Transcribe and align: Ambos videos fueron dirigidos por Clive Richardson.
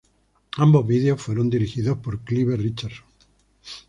Ambos 0.57 0.87
videos 0.87 1.21
fueron 1.21 1.47
dirigidos 1.51 1.99
por 1.99 2.21
Clive 2.21 2.57
Richardson. 2.57 3.05